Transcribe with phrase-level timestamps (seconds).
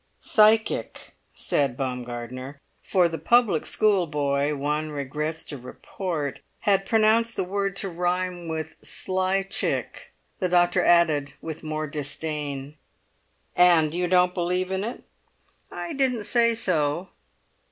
[0.19, 7.75] "Psychic," said Baumgartner; for the public schoolboy, one regrets to report, had pronounced the word
[7.75, 10.11] to rhyme with sly chick.
[10.39, 12.77] The doctor added, with more disdain:
[13.55, 15.03] "And you don't believe in it?"
[15.71, 17.09] "I didn't say so."